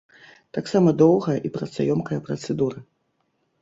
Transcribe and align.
Таксама 0.57 0.89
доўгая 1.03 1.37
і 1.51 1.53
працаёмкая 1.59 2.19
працэдура. 2.31 2.79